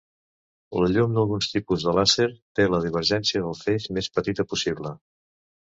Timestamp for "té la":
2.61-2.81